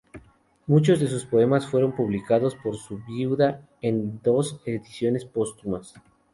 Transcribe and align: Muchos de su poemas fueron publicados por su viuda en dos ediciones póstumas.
Muchos 0.65 0.99
de 0.99 1.05
su 1.05 1.29
poemas 1.29 1.67
fueron 1.67 1.91
publicados 1.91 2.55
por 2.55 2.75
su 2.75 2.97
viuda 3.03 3.69
en 3.81 4.19
dos 4.23 4.59
ediciones 4.65 5.25
póstumas. 5.25 5.93